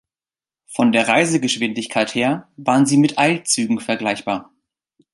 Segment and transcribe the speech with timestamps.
[0.65, 4.51] Von der Reisegeschwindigkeit her waren sie mit Eilzügen vergleichbar.